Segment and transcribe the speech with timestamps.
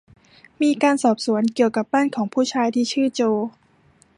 [0.61, 3.21] มีการสอบสวนเกี่ยวกับบ้านของผู้ชายที่ชื่อโจ